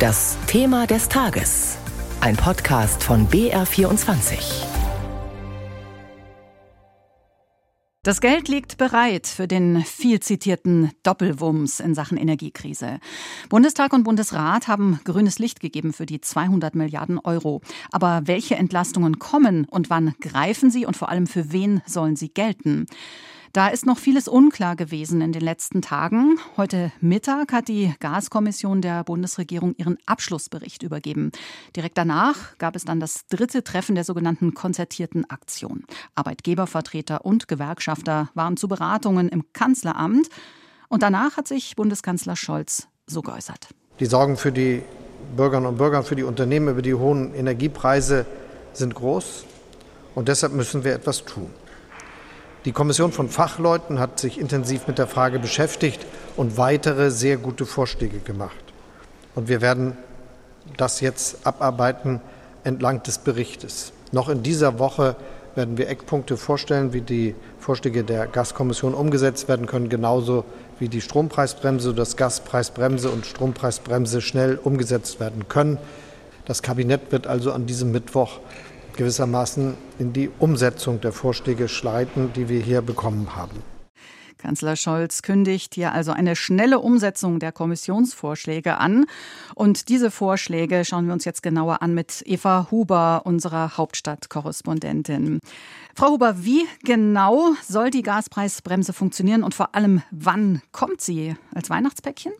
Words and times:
Das 0.00 0.38
Thema 0.46 0.86
des 0.86 1.10
Tages. 1.10 1.76
Ein 2.22 2.34
Podcast 2.34 3.04
von 3.04 3.28
BR24. 3.28 4.64
Das 8.02 8.22
Geld 8.22 8.48
liegt 8.48 8.78
bereit 8.78 9.26
für 9.26 9.46
den 9.46 9.82
viel 9.82 10.20
zitierten 10.20 10.90
Doppelwumms 11.02 11.80
in 11.80 11.94
Sachen 11.94 12.16
Energiekrise. 12.16 12.98
Bundestag 13.50 13.92
und 13.92 14.04
Bundesrat 14.04 14.68
haben 14.68 15.00
grünes 15.04 15.38
Licht 15.38 15.60
gegeben 15.60 15.92
für 15.92 16.06
die 16.06 16.22
200 16.22 16.74
Milliarden 16.74 17.18
Euro. 17.18 17.60
Aber 17.92 18.22
welche 18.24 18.54
Entlastungen 18.54 19.18
kommen 19.18 19.66
und 19.66 19.90
wann 19.90 20.14
greifen 20.18 20.70
sie 20.70 20.86
und 20.86 20.96
vor 20.96 21.10
allem 21.10 21.26
für 21.26 21.52
wen 21.52 21.82
sollen 21.84 22.16
sie 22.16 22.30
gelten? 22.30 22.86
Da 23.52 23.66
ist 23.66 23.84
noch 23.84 23.98
vieles 23.98 24.28
unklar 24.28 24.76
gewesen 24.76 25.20
in 25.20 25.32
den 25.32 25.42
letzten 25.42 25.82
Tagen. 25.82 26.38
Heute 26.56 26.92
Mittag 27.00 27.52
hat 27.52 27.66
die 27.66 27.92
Gaskommission 27.98 28.80
der 28.80 29.02
Bundesregierung 29.02 29.74
ihren 29.76 29.98
Abschlussbericht 30.06 30.84
übergeben. 30.84 31.32
Direkt 31.74 31.98
danach 31.98 32.56
gab 32.58 32.76
es 32.76 32.84
dann 32.84 33.00
das 33.00 33.26
dritte 33.26 33.64
Treffen 33.64 33.96
der 33.96 34.04
sogenannten 34.04 34.54
konzertierten 34.54 35.28
Aktion. 35.28 35.82
Arbeitgebervertreter 36.14 37.24
und 37.24 37.48
Gewerkschafter 37.48 38.30
waren 38.34 38.56
zu 38.56 38.68
Beratungen 38.68 39.28
im 39.28 39.52
Kanzleramt. 39.52 40.28
Und 40.88 41.02
danach 41.02 41.36
hat 41.36 41.48
sich 41.48 41.74
Bundeskanzler 41.74 42.36
Scholz 42.36 42.86
so 43.08 43.20
geäußert. 43.20 43.66
Die 43.98 44.06
Sorgen 44.06 44.36
für 44.36 44.52
die 44.52 44.82
Bürgerinnen 45.36 45.66
und 45.66 45.76
Bürger, 45.76 46.04
für 46.04 46.14
die 46.14 46.22
Unternehmen 46.22 46.68
über 46.68 46.82
die 46.82 46.94
hohen 46.94 47.34
Energiepreise 47.34 48.26
sind 48.74 48.94
groß. 48.94 49.44
Und 50.14 50.28
deshalb 50.28 50.52
müssen 50.52 50.84
wir 50.84 50.94
etwas 50.94 51.24
tun. 51.24 51.50
Die 52.66 52.72
Kommission 52.72 53.10
von 53.10 53.30
Fachleuten 53.30 53.98
hat 53.98 54.20
sich 54.20 54.38
intensiv 54.38 54.86
mit 54.86 54.98
der 54.98 55.06
Frage 55.06 55.38
beschäftigt 55.38 56.04
und 56.36 56.58
weitere 56.58 57.10
sehr 57.10 57.38
gute 57.38 57.64
Vorschläge 57.64 58.18
gemacht. 58.18 58.54
Und 59.34 59.48
wir 59.48 59.62
werden 59.62 59.96
das 60.76 61.00
jetzt 61.00 61.46
abarbeiten 61.46 62.20
entlang 62.62 63.02
des 63.02 63.16
Berichtes. 63.16 63.94
Noch 64.12 64.28
in 64.28 64.42
dieser 64.42 64.78
Woche 64.78 65.16
werden 65.54 65.78
wir 65.78 65.88
Eckpunkte 65.88 66.36
vorstellen, 66.36 66.92
wie 66.92 67.00
die 67.00 67.34
Vorschläge 67.58 68.04
der 68.04 68.26
Gaskommission 68.26 68.92
umgesetzt 68.92 69.48
werden 69.48 69.64
können, 69.64 69.88
genauso 69.88 70.44
wie 70.78 70.90
die 70.90 71.00
Strompreisbremse, 71.00 71.94
das 71.94 72.18
Gaspreisbremse 72.18 73.08
und 73.08 73.24
Strompreisbremse 73.24 74.20
schnell 74.20 74.56
umgesetzt 74.62 75.18
werden 75.18 75.48
können. 75.48 75.78
Das 76.44 76.60
Kabinett 76.60 77.10
wird 77.10 77.26
also 77.26 77.52
an 77.52 77.64
diesem 77.64 77.90
Mittwoch 77.90 78.40
gewissermaßen 79.00 79.78
in 79.98 80.12
die 80.12 80.28
Umsetzung 80.38 81.00
der 81.00 81.12
Vorschläge 81.12 81.68
schreiten, 81.68 82.34
die 82.36 82.50
wir 82.50 82.60
hier 82.60 82.82
bekommen 82.82 83.34
haben. 83.34 83.62
Kanzler 84.36 84.76
Scholz 84.76 85.22
kündigt 85.22 85.74
hier 85.74 85.92
also 85.92 86.12
eine 86.12 86.36
schnelle 86.36 86.80
Umsetzung 86.80 87.38
der 87.38 87.50
Kommissionsvorschläge 87.50 88.76
an. 88.76 89.06
Und 89.54 89.88
diese 89.88 90.10
Vorschläge 90.10 90.84
schauen 90.84 91.06
wir 91.06 91.14
uns 91.14 91.24
jetzt 91.24 91.42
genauer 91.42 91.80
an 91.80 91.94
mit 91.94 92.22
Eva 92.26 92.68
Huber, 92.70 93.22
unserer 93.24 93.78
Hauptstadtkorrespondentin. 93.78 95.40
Frau 95.94 96.10
Huber, 96.10 96.44
wie 96.44 96.66
genau 96.84 97.54
soll 97.66 97.90
die 97.90 98.02
Gaspreisbremse 98.02 98.92
funktionieren 98.92 99.42
und 99.44 99.54
vor 99.54 99.74
allem 99.74 100.02
wann 100.10 100.60
kommt 100.72 101.00
sie? 101.00 101.36
Als 101.54 101.70
Weihnachtspäckchen? 101.70 102.32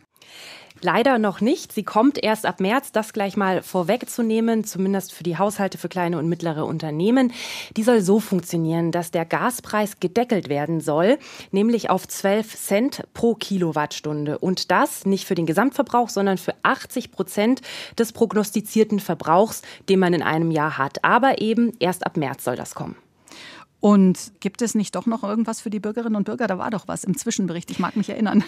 Leider 0.83 1.19
noch 1.19 1.43
nicht. 1.43 1.73
Sie 1.73 1.83
kommt 1.83 2.23
erst 2.23 2.47
ab 2.47 2.59
März, 2.59 2.91
das 2.91 3.13
gleich 3.13 3.37
mal 3.37 3.63
vorwegzunehmen, 3.63 4.65
zumindest 4.65 5.13
für 5.13 5.23
die 5.23 5.37
Haushalte, 5.37 5.77
für 5.77 5.91
kleine 5.91 6.19
und 6.19 6.29
mittlere 6.29 6.65
Unternehmen. 6.65 7.33
Die 7.77 7.83
soll 7.83 8.01
so 8.01 8.19
funktionieren, 8.19 8.91
dass 8.91 9.11
der 9.11 9.27
Gaspreis 9.27 10.01
gedeckelt 10.01 10.49
werden 10.49 10.81
soll, 10.81 11.19
nämlich 11.51 11.91
auf 11.91 12.09
12 12.09 12.57
Cent 12.57 13.05
pro 13.13 13.35
Kilowattstunde. 13.35 14.39
Und 14.39 14.71
das 14.71 15.05
nicht 15.05 15.27
für 15.27 15.35
den 15.35 15.47
Gesamtverbrauch, 15.47 16.09
sondern 16.09 16.39
für 16.39 16.55
80 16.63 17.13
Prozent 17.13 17.61
des 17.99 18.13
prognostizierten 18.13 19.01
Verbrauchs, 19.01 19.61
den 19.91 19.99
man 19.99 20.15
in 20.15 20.23
einem 20.23 20.51
Jahr 20.51 20.79
hat. 20.79 21.05
Aber 21.05 21.43
eben 21.43 21.73
erst 21.79 22.07
ab 22.07 22.17
März 22.17 22.45
soll 22.45 22.57
das 22.57 22.75
kommen. 22.75 22.97
Und 23.81 24.33
gibt 24.41 24.61
es 24.61 24.75
nicht 24.75 24.95
doch 24.95 25.07
noch 25.07 25.25
irgendwas 25.25 25.63
für 25.63 25.71
die 25.71 25.81
Bürgerinnen 25.81 26.17
und 26.17 26.25
Bürger? 26.25 26.47
Da 26.47 26.59
war 26.59 26.71
doch 26.71 26.87
was 26.87 27.03
im 27.05 27.17
Zwischenbericht, 27.17 27.71
ich 27.71 27.79
mag 27.79 27.97
mich 27.97 28.11
erinnern. 28.11 28.45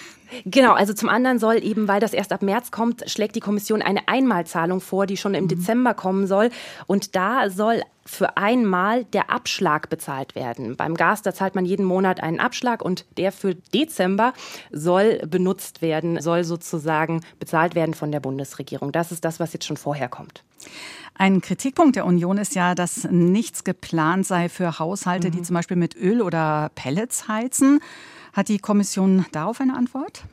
Genau, 0.46 0.72
also 0.72 0.94
zum 0.94 1.08
anderen 1.08 1.38
soll 1.38 1.62
eben, 1.62 1.88
weil 1.88 2.00
das 2.00 2.12
erst 2.12 2.32
ab 2.32 2.42
März 2.42 2.70
kommt, 2.70 3.08
schlägt 3.10 3.36
die 3.36 3.40
Kommission 3.40 3.82
eine 3.82 4.08
Einmalzahlung 4.08 4.80
vor, 4.80 5.06
die 5.06 5.16
schon 5.16 5.34
im 5.34 5.44
mhm. 5.44 5.48
Dezember 5.48 5.94
kommen 5.94 6.26
soll. 6.26 6.50
Und 6.86 7.16
da 7.16 7.50
soll 7.50 7.82
für 8.04 8.36
einmal 8.36 9.04
der 9.04 9.30
Abschlag 9.30 9.88
bezahlt 9.88 10.34
werden. 10.34 10.76
Beim 10.76 10.94
Gas, 10.94 11.22
da 11.22 11.32
zahlt 11.32 11.54
man 11.54 11.64
jeden 11.64 11.84
Monat 11.84 12.22
einen 12.22 12.40
Abschlag 12.40 12.82
und 12.82 13.06
der 13.16 13.32
für 13.32 13.54
Dezember 13.54 14.32
soll 14.70 15.20
benutzt 15.26 15.82
werden, 15.82 16.20
soll 16.20 16.44
sozusagen 16.44 17.20
bezahlt 17.38 17.74
werden 17.74 17.94
von 17.94 18.10
der 18.10 18.20
Bundesregierung. 18.20 18.92
Das 18.92 19.12
ist 19.12 19.24
das, 19.24 19.40
was 19.40 19.52
jetzt 19.52 19.66
schon 19.66 19.76
vorher 19.76 20.08
kommt. 20.08 20.42
Ein 21.14 21.40
Kritikpunkt 21.40 21.96
der 21.96 22.06
Union 22.06 22.38
ist 22.38 22.54
ja, 22.54 22.74
dass 22.74 23.04
nichts 23.04 23.64
geplant 23.64 24.26
sei 24.26 24.48
für 24.48 24.78
Haushalte, 24.78 25.28
mhm. 25.28 25.32
die 25.32 25.42
zum 25.42 25.54
Beispiel 25.54 25.76
mit 25.76 25.94
Öl 25.94 26.22
oder 26.22 26.70
Pellets 26.74 27.28
heizen. 27.28 27.80
Hat 28.32 28.48
die 28.48 28.58
Kommission 28.58 29.26
darauf 29.32 29.60
eine 29.60 29.76
Antwort? 29.76 30.24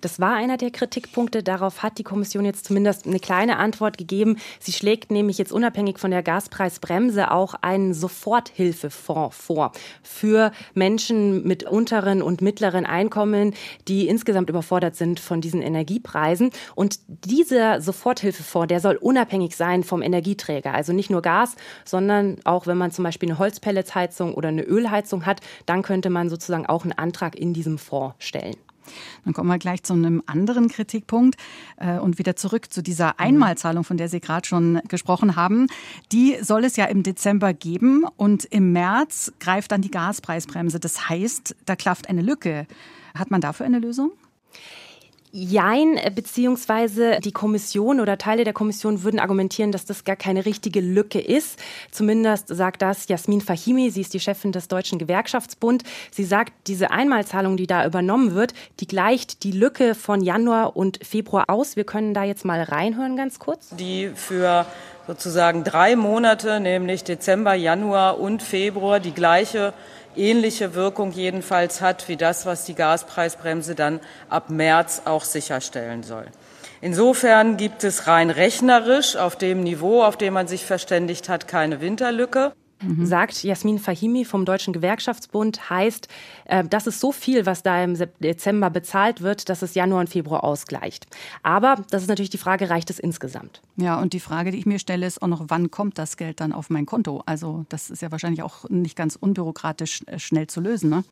Das 0.00 0.20
war 0.20 0.34
einer 0.34 0.56
der 0.56 0.70
Kritikpunkte. 0.70 1.42
Darauf 1.42 1.82
hat 1.82 1.98
die 1.98 2.02
Kommission 2.02 2.44
jetzt 2.44 2.66
zumindest 2.66 3.06
eine 3.06 3.20
kleine 3.20 3.56
Antwort 3.56 3.98
gegeben. 3.98 4.36
Sie 4.60 4.72
schlägt 4.72 5.10
nämlich 5.10 5.38
jetzt 5.38 5.52
unabhängig 5.52 5.98
von 5.98 6.10
der 6.10 6.22
Gaspreisbremse 6.22 7.30
auch 7.30 7.54
einen 7.60 7.94
Soforthilfefonds 7.94 9.36
vor 9.36 9.72
für 10.02 10.52
Menschen 10.74 11.44
mit 11.44 11.64
unteren 11.64 12.22
und 12.22 12.40
mittleren 12.40 12.86
Einkommen, 12.86 13.54
die 13.88 14.08
insgesamt 14.08 14.50
überfordert 14.50 14.96
sind 14.96 15.20
von 15.20 15.40
diesen 15.40 15.62
Energiepreisen. 15.62 16.50
Und 16.74 16.98
dieser 17.08 17.80
Soforthilfefonds, 17.80 18.68
der 18.68 18.80
soll 18.80 18.96
unabhängig 18.96 19.56
sein 19.56 19.84
vom 19.84 20.02
Energieträger. 20.02 20.74
Also 20.74 20.92
nicht 20.92 21.10
nur 21.10 21.22
Gas, 21.22 21.56
sondern 21.84 22.36
auch 22.44 22.66
wenn 22.66 22.78
man 22.78 22.90
zum 22.90 23.04
Beispiel 23.04 23.30
eine 23.30 23.38
Holzpelletsheizung 23.38 24.34
oder 24.34 24.48
eine 24.48 24.62
Ölheizung 24.62 25.26
hat, 25.26 25.40
dann 25.66 25.82
könnte 25.82 26.10
man 26.10 26.28
sozusagen 26.28 26.66
auch 26.66 26.82
einen 26.82 26.92
Antrag 26.92 27.36
in 27.36 27.54
diesem 27.54 27.78
Fonds 27.78 28.14
stellen. 28.18 28.56
Dann 29.24 29.34
kommen 29.34 29.48
wir 29.48 29.58
gleich 29.58 29.82
zu 29.82 29.92
einem 29.92 30.22
anderen 30.26 30.68
Kritikpunkt 30.68 31.36
äh, 31.76 31.98
und 31.98 32.18
wieder 32.18 32.36
zurück 32.36 32.72
zu 32.72 32.82
dieser 32.82 33.20
Einmalzahlung, 33.20 33.84
von 33.84 33.96
der 33.96 34.08
Sie 34.08 34.20
gerade 34.20 34.46
schon 34.46 34.80
gesprochen 34.88 35.36
haben. 35.36 35.66
Die 36.12 36.36
soll 36.40 36.64
es 36.64 36.76
ja 36.76 36.86
im 36.86 37.02
Dezember 37.02 37.52
geben 37.54 38.04
und 38.16 38.44
im 38.46 38.72
März 38.72 39.32
greift 39.40 39.72
dann 39.72 39.82
die 39.82 39.90
Gaspreisbremse. 39.90 40.80
Das 40.80 41.08
heißt, 41.08 41.56
da 41.66 41.76
klafft 41.76 42.08
eine 42.08 42.22
Lücke. 42.22 42.66
Hat 43.14 43.30
man 43.30 43.40
dafür 43.40 43.66
eine 43.66 43.78
Lösung? 43.78 44.12
Jein, 45.34 45.96
äh, 45.96 46.12
beziehungsweise 46.14 47.18
die 47.20 47.32
Kommission 47.32 48.00
oder 48.00 48.18
Teile 48.18 48.44
der 48.44 48.52
Kommission 48.52 49.02
würden 49.02 49.18
argumentieren, 49.18 49.72
dass 49.72 49.86
das 49.86 50.04
gar 50.04 50.14
keine 50.14 50.44
richtige 50.44 50.80
Lücke 50.80 51.20
ist. 51.20 51.58
Zumindest 51.90 52.48
sagt 52.48 52.82
das 52.82 53.08
Jasmin 53.08 53.40
Fahimi, 53.40 53.90
sie 53.90 54.02
ist 54.02 54.12
die 54.12 54.20
Chefin 54.20 54.52
des 54.52 54.68
Deutschen 54.68 54.98
Gewerkschaftsbund. 54.98 55.84
Sie 56.10 56.24
sagt, 56.24 56.52
diese 56.66 56.90
Einmalzahlung, 56.90 57.56
die 57.56 57.66
da 57.66 57.86
übernommen 57.86 58.34
wird, 58.34 58.52
die 58.80 58.86
gleicht 58.86 59.42
die 59.42 59.52
Lücke 59.52 59.94
von 59.94 60.20
Januar 60.20 60.76
und 60.76 60.98
Februar 61.02 61.48
aus. 61.48 61.76
Wir 61.76 61.84
können 61.84 62.12
da 62.12 62.24
jetzt 62.24 62.44
mal 62.44 62.62
reinhören 62.62 63.16
ganz 63.16 63.38
kurz. 63.38 63.70
Die 63.70 64.10
für 64.14 64.66
sozusagen 65.06 65.64
drei 65.64 65.96
Monate, 65.96 66.60
nämlich 66.60 67.04
Dezember, 67.04 67.54
Januar 67.54 68.20
und 68.20 68.42
Februar, 68.42 69.00
die 69.00 69.12
gleiche 69.12 69.72
ähnliche 70.16 70.74
Wirkung 70.74 71.12
jedenfalls 71.12 71.80
hat 71.80 72.08
wie 72.08 72.16
das, 72.16 72.46
was 72.46 72.64
die 72.64 72.74
Gaspreisbremse 72.74 73.74
dann 73.74 74.00
ab 74.28 74.50
März 74.50 75.02
auch 75.04 75.24
sicherstellen 75.24 76.02
soll. 76.02 76.26
Insofern 76.80 77.56
gibt 77.56 77.84
es 77.84 78.06
rein 78.08 78.30
rechnerisch 78.30 79.16
auf 79.16 79.36
dem 79.36 79.62
Niveau, 79.62 80.02
auf 80.02 80.16
dem 80.16 80.34
man 80.34 80.48
sich 80.48 80.66
verständigt 80.66 81.28
hat, 81.28 81.46
keine 81.46 81.80
Winterlücke 81.80 82.52
mhm. 82.82 83.06
sagt 83.06 83.42
Jasmin 83.42 83.78
Fahimi 83.78 84.24
vom 84.24 84.44
Deutschen 84.44 84.72
Gewerkschaftsbund, 84.72 85.70
heißt, 85.70 86.08
äh, 86.46 86.64
das 86.64 86.86
ist 86.86 87.00
so 87.00 87.12
viel, 87.12 87.46
was 87.46 87.62
da 87.62 87.82
im 87.82 87.96
Dezember 88.20 88.70
bezahlt 88.70 89.22
wird, 89.22 89.48
dass 89.48 89.62
es 89.62 89.74
Januar 89.74 90.00
und 90.00 90.08
Februar 90.08 90.44
ausgleicht. 90.44 91.06
Aber 91.42 91.76
das 91.90 92.02
ist 92.02 92.08
natürlich 92.08 92.30
die 92.30 92.38
Frage, 92.38 92.70
reicht 92.70 92.90
es 92.90 92.98
insgesamt? 92.98 93.62
Ja, 93.76 94.00
und 94.00 94.12
die 94.12 94.20
Frage, 94.20 94.50
die 94.50 94.58
ich 94.58 94.66
mir 94.66 94.78
stelle, 94.78 95.06
ist 95.06 95.22
auch 95.22 95.28
noch, 95.28 95.44
wann 95.48 95.70
kommt 95.70 95.98
das 95.98 96.16
Geld 96.16 96.40
dann 96.40 96.52
auf 96.52 96.70
mein 96.70 96.86
Konto? 96.86 97.22
Also 97.26 97.64
das 97.68 97.90
ist 97.90 98.02
ja 98.02 98.10
wahrscheinlich 98.10 98.42
auch 98.42 98.68
nicht 98.68 98.96
ganz 98.96 99.16
unbürokratisch 99.16 100.02
äh, 100.06 100.18
schnell 100.18 100.46
zu 100.46 100.60
lösen. 100.60 100.90
Ne? 100.90 101.04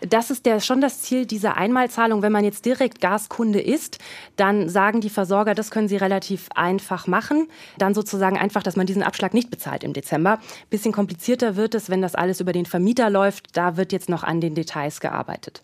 Das 0.00 0.30
ist 0.30 0.46
der, 0.46 0.60
schon 0.60 0.80
das 0.80 1.02
Ziel 1.02 1.26
dieser 1.26 1.56
Einmalzahlung. 1.56 2.22
Wenn 2.22 2.32
man 2.32 2.44
jetzt 2.44 2.64
direkt 2.64 3.00
Gaskunde 3.00 3.60
ist, 3.60 3.98
dann 4.36 4.68
sagen 4.68 5.00
die 5.00 5.10
Versorger, 5.10 5.54
das 5.54 5.70
können 5.70 5.88
sie 5.88 5.96
relativ 5.96 6.48
einfach 6.54 7.06
machen. 7.06 7.48
Dann 7.76 7.94
sozusagen 7.94 8.38
einfach, 8.38 8.62
dass 8.62 8.76
man 8.76 8.86
diesen 8.86 9.02
Abschlag 9.02 9.34
nicht 9.34 9.50
bezahlt 9.50 9.84
im 9.84 9.92
Dezember. 9.92 10.38
Bisschen 10.70 10.92
komplizierter 10.92 11.07
wird 11.56 11.74
es, 11.74 11.90
wenn 11.90 12.02
das 12.02 12.14
alles 12.14 12.40
über 12.40 12.52
den 12.52 12.66
Vermieter 12.66 13.10
läuft. 13.10 13.56
Da 13.56 13.76
wird 13.76 13.92
jetzt 13.92 14.08
noch 14.08 14.22
an 14.24 14.40
den 14.40 14.54
Details 14.54 15.00
gearbeitet. 15.00 15.62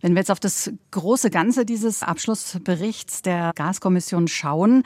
Wenn 0.00 0.12
wir 0.12 0.18
jetzt 0.18 0.30
auf 0.30 0.40
das 0.40 0.70
große 0.90 1.30
Ganze 1.30 1.64
dieses 1.64 2.02
Abschlussberichts 2.02 3.22
der 3.22 3.52
Gaskommission 3.54 4.28
schauen, 4.28 4.82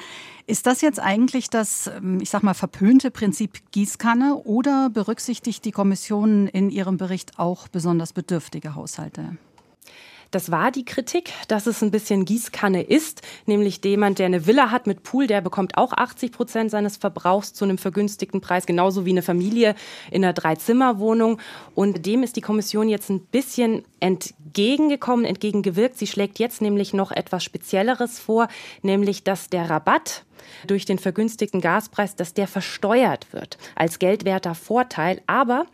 ist 0.47 0.67
das 0.67 0.81
jetzt 0.81 1.01
eigentlich 1.01 1.51
das, 1.51 1.89
ähm, 1.89 2.21
ich 2.21 2.31
sag 2.31 2.43
mal, 2.43 2.55
verpönte 2.55 3.11
Prinzip 3.11 3.61
Gießkanne 3.73 4.37
oder 4.37 4.91
berücksichtigt 4.91 5.65
die 5.65 5.73
Kommission 5.73 6.47
in 6.47 6.71
ihrem 6.71 6.97
Bericht 6.97 7.39
auch 7.39 7.69
besonders 7.69 8.13
bedürftige 8.13 8.75
Haushalte? 8.75 9.37
Das 10.31 10.51
war 10.51 10.71
die 10.71 10.85
Kritik, 10.85 11.33
dass 11.49 11.67
es 11.67 11.83
ein 11.83 11.91
bisschen 11.91 12.25
Gießkanne 12.25 12.83
ist, 12.83 13.23
nämlich 13.47 13.85
jemand, 13.85 14.19
der 14.21 14.27
eine 14.27 14.47
Villa 14.47 14.71
hat 14.71 14.87
mit 14.87 15.03
Pool, 15.03 15.27
der 15.27 15.41
bekommt 15.41 15.77
auch 15.77 15.93
80 15.93 16.31
Prozent 16.31 16.71
seines 16.71 16.97
Verbrauchs 16.97 17.53
zu 17.53 17.65
einem 17.65 17.79
vergünstigten 17.79 18.41
Preis, 18.41 18.67
genauso 18.67 19.05
wie 19.05 19.11
eine 19.11 19.23
Familie 19.23 19.75
in 20.11 20.25
einer 20.25 20.33
Dreizimmerwohnung. 20.33 21.41
Und 21.75 22.07
dem 22.07 22.23
ist 22.23 22.37
die 22.37 22.41
Kommission 22.41 22.89
jetzt 22.89 23.11
ein 23.11 23.21
bisschen 23.21 23.85
entgegengekommen, 23.99 25.25
entgegengewirkt. 25.25 25.99
Sie 25.99 26.07
schlägt 26.07 26.39
jetzt 26.39 26.63
nämlich 26.63 26.95
noch 26.95 27.11
etwas 27.11 27.43
Spezielleres 27.43 28.21
vor, 28.21 28.47
nämlich 28.83 29.25
dass 29.25 29.49
der 29.51 29.69
Rabatt 29.69 30.25
durch 30.67 30.85
den 30.85 30.99
vergünstigten 30.99 31.61
Gaspreis, 31.61 32.17
dass 32.17 32.35
der 32.35 32.49
versteuert 32.49 33.33
wird 33.33 33.59
als 33.75 33.99
geldwerter 33.99 34.55
Vorteil, 34.55 35.21
aber 35.27 35.67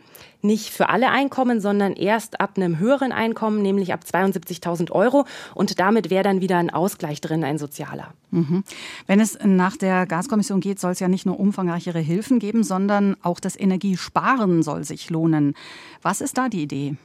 nicht 0.47 0.71
für 0.71 0.89
alle 0.89 1.11
Einkommen, 1.11 1.61
sondern 1.61 1.93
erst 1.93 2.39
ab 2.39 2.53
einem 2.55 2.79
höheren 2.79 3.11
Einkommen, 3.11 3.61
nämlich 3.61 3.93
ab 3.93 4.01
72.000 4.11 4.91
Euro. 4.91 5.25
Und 5.53 5.79
damit 5.79 6.09
wäre 6.09 6.23
dann 6.23 6.41
wieder 6.41 6.57
ein 6.57 6.71
Ausgleich 6.71 7.21
drin, 7.21 7.43
ein 7.43 7.59
sozialer. 7.59 8.13
Mhm. 8.31 8.63
Wenn 9.05 9.19
es 9.19 9.37
nach 9.43 9.77
der 9.77 10.07
Gaskommission 10.07 10.59
geht, 10.59 10.79
soll 10.79 10.93
es 10.93 10.99
ja 10.99 11.07
nicht 11.07 11.25
nur 11.25 11.39
umfangreichere 11.39 11.99
Hilfen 11.99 12.39
geben, 12.39 12.63
sondern 12.63 13.15
auch 13.21 13.39
das 13.39 13.59
Energiesparen 13.59 14.63
soll 14.63 14.83
sich 14.83 15.11
lohnen. 15.11 15.53
Was 16.01 16.21
ist 16.21 16.37
da 16.37 16.49
die 16.49 16.63
Idee? 16.63 16.95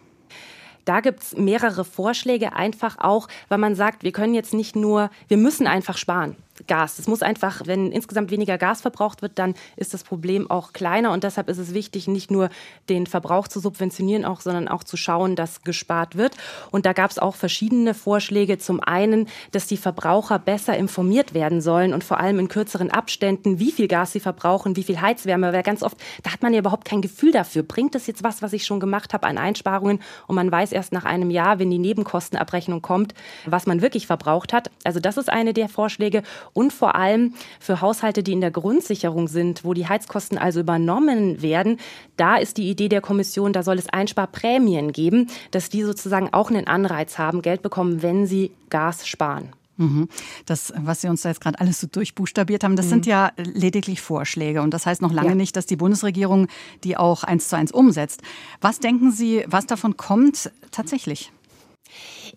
Da 0.84 1.00
gibt 1.00 1.22
es 1.22 1.36
mehrere 1.36 1.84
Vorschläge, 1.84 2.54
einfach 2.54 2.98
auch, 2.98 3.28
weil 3.48 3.58
man 3.58 3.74
sagt, 3.74 4.02
wir 4.02 4.12
können 4.12 4.34
jetzt 4.34 4.54
nicht 4.54 4.74
nur, 4.74 5.10
wir 5.28 5.36
müssen 5.36 5.66
einfach 5.66 5.96
sparen. 5.96 6.36
Gas. 6.67 6.99
Es 6.99 7.06
muss 7.06 7.23
einfach, 7.23 7.62
wenn 7.67 7.93
insgesamt 7.93 8.31
weniger 8.31 8.59
Gas 8.59 8.81
verbraucht 8.81 9.23
wird, 9.23 9.38
dann 9.38 9.55
ist 9.76 9.94
das 9.94 10.05
Problem 10.05 10.50
auch 10.50 10.73
kleiner. 10.73 11.12
Und 11.12 11.25
deshalb 11.25 11.49
ist 11.49 11.59
es 11.59 11.75
wichtig, 11.75 12.09
nicht 12.09 12.31
nur 12.31 12.50
den 12.88 13.06
Verbrauch 13.06 13.49
zu 13.49 13.61
subventionieren, 13.61 14.25
auch, 14.25 14.41
sondern 14.41 14.69
auch 14.69 14.85
zu 14.85 14.97
schauen, 14.97 15.37
dass 15.37 15.62
gespart 15.62 16.17
wird. 16.17 16.37
Und 16.70 16.87
da 16.87 16.93
gab 16.93 17.11
es 17.11 17.19
auch 17.19 17.35
verschiedene 17.35 17.94
Vorschläge. 17.94 18.59
Zum 18.59 18.81
einen, 18.81 19.29
dass 19.50 19.67
die 19.67 19.76
Verbraucher 19.76 20.38
besser 20.38 20.76
informiert 20.76 21.35
werden 21.35 21.61
sollen 21.61 21.94
und 21.94 22.05
vor 22.05 22.20
allem 22.20 22.38
in 22.38 22.49
kürzeren 22.49 22.91
Abständen, 22.91 23.59
wie 23.59 23.73
viel 23.73 23.88
Gas 23.88 24.12
sie 24.12 24.20
verbrauchen, 24.20 24.76
wie 24.76 24.82
viel 24.82 25.00
Heizwärme. 25.00 25.53
Weil 25.53 25.62
ganz 25.62 25.82
oft, 25.82 25.97
da 26.23 26.32
hat 26.32 26.43
man 26.43 26.53
ja 26.53 26.61
überhaupt 26.61 26.85
kein 26.85 27.03
Gefühl 27.03 27.32
dafür. 27.32 27.62
Bringt 27.62 27.94
das 27.94 28.06
jetzt 28.06 28.23
was, 28.23 28.43
was 28.43 28.53
ich 28.53 28.64
schon 28.64 28.81
gemacht 28.81 29.14
habe 29.14 29.26
an 29.26 29.38
Einsparungen? 29.38 30.00
Und 30.26 30.37
man 30.37 30.50
weiß 30.50 30.73
erst 30.73 30.93
nach 30.93 31.05
einem 31.05 31.31
Jahr, 31.31 31.59
wenn 31.59 31.70
die 31.70 31.79
Nebenkostenabrechnung 31.79 32.82
kommt, 32.82 33.14
was 33.47 33.67
man 33.67 33.82
wirklich 33.82 34.06
verbraucht 34.06 34.53
hat. 34.53 34.70
Also 34.85 35.00
das 35.00 35.17
ist 35.17 35.31
eine 35.31 35.53
der 35.53 35.69
Vorschläge 35.69 36.23
und 36.52 36.72
vor 36.72 36.94
allem 36.94 37.34
für 37.60 37.81
Haushalte, 37.81 38.22
die 38.22 38.32
in 38.32 38.40
der 38.40 38.50
Grundsicherung 38.50 39.28
sind, 39.28 39.64
wo 39.64 39.75
die 39.75 39.88
Heizkosten 39.88 40.38
also 40.38 40.60
übernommen 40.60 41.43
werden, 41.43 41.78
da 42.16 42.37
ist 42.37 42.56
die 42.56 42.69
Idee 42.69 42.88
der 42.88 43.00
Kommission, 43.00 43.52
da 43.52 43.62
soll 43.62 43.78
es 43.78 43.88
Einsparprämien 43.88 44.93
geben, 44.93 45.28
dass 45.50 45.69
die 45.69 45.82
sozusagen 45.82 46.32
auch 46.32 46.50
einen 46.50 46.66
Anreiz 46.66 47.19
haben, 47.19 47.43
Geld 47.43 47.62
bekommen, 47.62 48.02
wenn 48.02 48.26
sie 48.26 48.52
Gas 48.70 49.06
sparen. 49.06 49.50
Mhm. 49.78 50.08
Das, 50.46 50.72
was 50.76 51.00
Sie 51.00 51.08
uns 51.08 51.22
da 51.22 51.31
jetzt 51.31 51.40
gerade 51.40 51.58
alles 51.58 51.81
so 51.81 51.87
durchbuchstabiert 51.87 52.62
haben, 52.62 52.76
das 52.76 52.87
mhm. 52.87 52.90
sind 52.90 53.06
ja 53.06 53.32
lediglich 53.37 54.00
Vorschläge. 54.00 54.62
Und 54.62 54.75
das 54.75 54.87
heißt 54.87 55.02
noch 55.02 55.12
lange 55.12 55.31
ja. 55.31 55.34
nicht, 55.34 55.56
dass 55.56 55.66
die 55.66 55.76
Bundesregierung 55.76 56.49
die 56.84 56.96
auch 56.96 57.25
eins 57.25 57.49
zu 57.49 57.56
eins 57.56 57.72
umsetzt. 57.72 58.22
Was 58.60 58.81
denken 58.81 59.10
Sie, 59.10 59.44
was 59.46 59.66
davon 59.66 59.96
kommt 59.96 60.50
tatsächlich? 60.70 61.32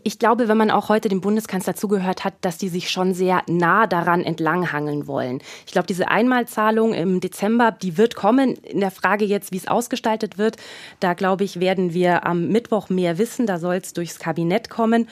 Ich 0.08 0.20
glaube, 0.20 0.48
wenn 0.48 0.58
man 0.58 0.70
auch 0.70 0.90
heute 0.90 1.10
dem 1.10 1.20
Bundeskanzler 1.20 1.74
zugehört 1.74 2.24
hat, 2.24 2.36
dass 2.42 2.60
die 2.60 2.70
sich 2.70 2.92
schon 2.92 3.16
sehr 3.16 3.42
nah 3.48 3.88
daran 3.88 4.24
entlanghangeln 4.24 5.08
wollen. 5.08 5.42
Ich 5.66 5.72
glaube, 5.72 5.88
diese 5.88 6.10
Einmalzahlung 6.10 6.94
im 6.94 7.22
Dezember, 7.22 7.72
die 7.72 7.98
wird 7.98 8.14
kommen. 8.14 8.54
In 8.54 8.82
der 8.82 8.92
Frage 8.92 9.26
jetzt, 9.26 9.52
wie 9.52 9.58
es 9.58 9.68
ausgestaltet 9.68 10.38
wird, 10.38 10.58
da 11.00 11.16
glaube 11.16 11.44
ich, 11.44 11.60
werden 11.60 11.96
wir 11.96 12.24
am 12.24 12.50
Mittwoch 12.50 12.90
mehr 12.90 13.18
wissen. 13.18 13.48
Da 13.48 13.58
soll 13.58 13.78
es 13.78 13.94
durchs 13.94 14.20
Kabinett 14.20 14.70
kommen. 14.70 15.10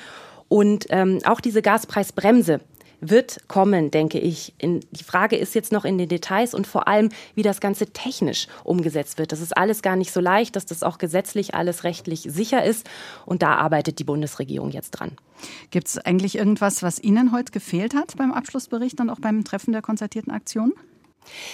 Und 0.48 0.86
ähm, 0.92 1.18
auch 1.26 1.42
diese 1.42 1.64
Gaspreisbremse, 1.64 2.60
wird 3.10 3.48
kommen, 3.48 3.92
denke 3.92 4.20
ich. 4.20 4.54
In, 4.58 4.82
die 4.92 5.04
Frage 5.04 5.36
ist 5.36 5.56
jetzt 5.56 5.72
noch 5.72 5.86
in 5.86 5.98
den 5.98 6.10
Details 6.10 6.54
und 6.54 6.68
vor 6.68 6.88
allem, 6.88 7.10
wie 7.36 7.44
das 7.44 7.60
Ganze 7.60 7.88
technisch 7.88 8.48
umgesetzt 8.64 9.18
wird. 9.18 9.32
Das 9.32 9.42
ist 9.42 9.56
alles 9.56 9.82
gar 9.82 9.96
nicht 9.96 10.12
so 10.12 10.20
leicht, 10.20 10.56
dass 10.56 10.66
das 10.66 10.84
auch 10.84 10.98
gesetzlich 10.98 11.56
alles 11.56 11.84
rechtlich 11.84 12.22
sicher 12.30 12.64
ist. 12.64 12.90
Und 13.26 13.42
da 13.42 13.56
arbeitet 13.56 14.00
die 14.00 14.04
Bundesregierung 14.04 14.72
jetzt 14.72 14.92
dran. 14.92 15.12
Gibt 15.72 15.88
es 15.88 15.98
eigentlich 15.98 16.38
irgendwas, 16.38 16.84
was 16.84 17.00
Ihnen 17.00 17.32
heute 17.32 17.52
gefehlt 17.52 17.96
hat 17.96 18.16
beim 18.18 18.32
Abschlussbericht 18.32 19.00
und 19.02 19.10
auch 19.10 19.20
beim 19.20 19.44
Treffen 19.44 19.74
der 19.74 19.82
konzertierten 19.82 20.32
Aktion? 20.32 20.74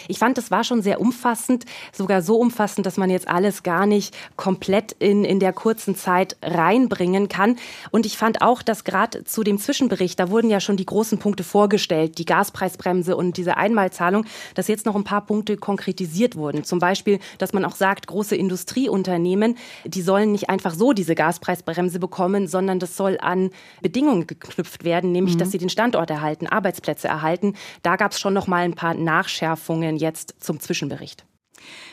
Ich 0.08 0.20
fand, 0.20 0.38
das 0.38 0.52
war 0.52 0.64
schon 0.64 0.82
sehr 0.82 1.00
umfassend, 1.02 1.66
sogar 1.92 2.22
so 2.22 2.38
umfassend, 2.38 2.86
dass 2.86 2.98
man 2.98 3.10
jetzt 3.10 3.28
alles 3.28 3.64
gar 3.64 3.86
nicht 3.86 4.16
komplett 4.36 4.94
in, 4.94 5.24
in 5.24 5.40
der 5.40 5.54
kurzen 5.54 5.96
Zeit 5.96 6.38
reinbringen 6.42 7.30
kann. 7.30 7.58
Und 7.92 8.06
ich 8.06 8.18
fand 8.18 8.42
auch, 8.42 8.62
dass 8.62 8.84
gerade 8.84 9.24
zu 9.24 9.44
dem 9.44 9.58
Zwischenbericht, 9.60 10.20
da 10.20 10.30
wurden 10.30 10.50
ja 10.50 10.60
schon 10.60 10.78
die 10.78 10.86
großen 10.86 11.20
Punkte 11.20 11.44
vorgestellt, 11.44 12.18
die 12.18 12.26
Gaspreisbremse 12.26 13.16
und 13.16 13.38
diese 13.38 13.58
Einmalzahlung, 13.58 14.26
dass 14.56 14.68
jetzt 14.68 14.86
noch 14.86 14.96
ein 14.96 15.04
paar 15.04 15.26
Punkte 15.26 15.58
konkretisiert 15.58 16.36
wurden. 16.36 16.64
Zum 16.64 16.80
Beispiel, 16.80 17.20
dass 17.38 17.54
man 17.54 17.66
auch 17.66 17.76
sagt, 17.76 18.08
große 18.08 18.36
Industrieunternehmen, 18.36 19.58
die 19.86 20.02
sollen 20.02 20.32
nicht 20.32 20.50
einfach 20.50 20.74
so 20.74 20.94
diese 20.94 21.16
Gaspreisbremse 21.16 22.00
bekommen, 22.00 22.48
sondern 22.48 22.80
das 22.80 22.98
soll 22.98 23.18
an 23.22 23.52
Bedingungen 23.82 24.28
geknüpft 24.28 24.84
werden, 24.84 25.12
nämlich, 25.12 25.36
mhm. 25.36 25.40
dass 25.40 25.52
sie 25.52 25.58
den 25.58 25.70
Standort 25.70 26.10
erhalten, 26.10 26.48
Arbeitsplätze 26.48 27.08
erhalten. 27.08 27.54
Da 27.84 27.96
gab 27.96 28.12
es 28.12 28.20
schon 28.20 28.34
noch 28.34 28.48
mal 28.48 28.64
ein 28.64 28.74
paar 28.74 28.94
Nachschärfungen 28.94 29.59
Verschärfungen 29.60 29.98
jetzt 29.98 30.36
zum 30.40 30.60
Zwischenbericht. 30.60 31.26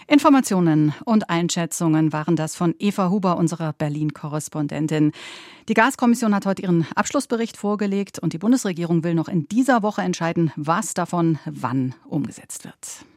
Informationen 0.06 0.94
und 1.04 1.28
Einschätzungen 1.28 2.12
waren 2.12 2.36
das 2.36 2.54
von 2.54 2.74
Eva 2.78 3.10
Huber, 3.10 3.36
unserer 3.36 3.72
Berlin-Korrespondentin. 3.72 5.10
Die 5.68 5.74
Gaskommission 5.74 6.34
hat 6.34 6.46
heute 6.46 6.62
ihren 6.62 6.86
Abschlussbericht 6.94 7.56
vorgelegt 7.56 8.20
und 8.20 8.32
die 8.32 8.38
Bundesregierung 8.38 9.02
will 9.02 9.14
noch 9.14 9.28
in 9.28 9.48
dieser 9.48 9.82
Woche 9.82 10.02
entscheiden, 10.02 10.52
was 10.54 10.94
davon 10.94 11.40
wann 11.46 11.96
umgesetzt 12.08 12.64
wird. 12.64 13.06